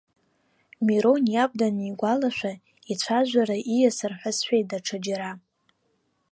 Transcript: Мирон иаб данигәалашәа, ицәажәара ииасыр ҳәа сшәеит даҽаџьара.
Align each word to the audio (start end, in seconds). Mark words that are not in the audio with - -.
Мирон 0.85 1.21
иаб 1.33 1.51
данигәалашәа, 1.59 2.53
ицәажәара 2.91 3.57
ииасыр 3.75 4.13
ҳәа 4.19 4.31
сшәеит 4.35 4.65
даҽаџьара. 4.71 5.31